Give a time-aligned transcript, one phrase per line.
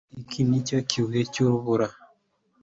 [0.21, 1.87] Iki nicyo kibuye cy'urubura